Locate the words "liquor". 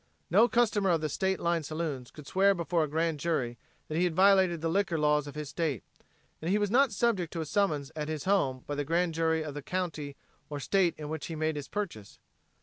4.67-4.97